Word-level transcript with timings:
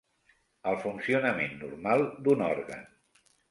El 0.71 0.77
funcionament 0.83 1.53
normal 1.61 2.05
d'un 2.25 2.45
òrgan. 2.49 2.85